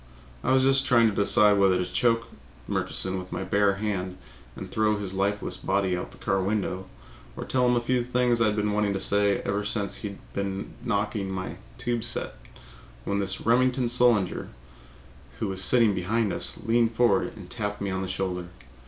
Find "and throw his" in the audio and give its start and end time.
4.55-5.13